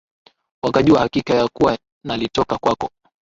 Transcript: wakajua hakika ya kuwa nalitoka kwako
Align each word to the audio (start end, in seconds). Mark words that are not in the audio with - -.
wakajua 0.63 0.99
hakika 0.99 1.33
ya 1.35 1.47
kuwa 1.47 1.77
nalitoka 2.05 2.57
kwako 2.57 2.89